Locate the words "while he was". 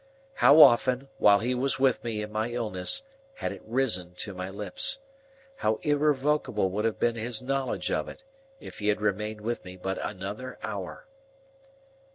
1.19-1.77